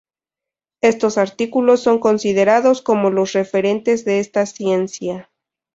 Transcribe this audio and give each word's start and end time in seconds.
Estos 0.81 1.19
artículos 1.19 1.81
son 1.83 1.99
considerados 1.99 2.81
como 2.81 3.11
los 3.11 3.33
referentes 3.33 4.03
de 4.03 4.17
esta 4.19 4.47
ciencia. 4.47 5.29